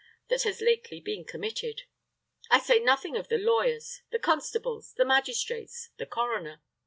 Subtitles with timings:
[0.29, 1.83] that has lately been committed.
[2.49, 6.63] I say nothing of the lawyers, the constables, the magistrates, the coroner.